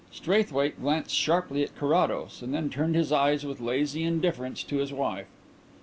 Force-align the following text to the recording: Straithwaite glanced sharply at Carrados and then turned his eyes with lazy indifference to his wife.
Straithwaite 0.11 0.81
glanced 0.81 1.13
sharply 1.13 1.61
at 1.61 1.75
Carrados 1.77 2.41
and 2.41 2.55
then 2.55 2.71
turned 2.71 2.95
his 2.95 3.11
eyes 3.11 3.45
with 3.45 3.61
lazy 3.61 4.03
indifference 4.03 4.63
to 4.63 4.77
his 4.77 4.91
wife. 4.91 5.27